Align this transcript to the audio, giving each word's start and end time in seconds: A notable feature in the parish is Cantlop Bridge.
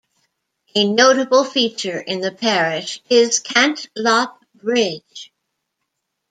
A 0.73 0.91
notable 0.91 1.43
feature 1.43 1.99
in 1.99 2.21
the 2.21 2.31
parish 2.31 3.01
is 3.07 3.39
Cantlop 3.39 4.41
Bridge. 4.55 5.31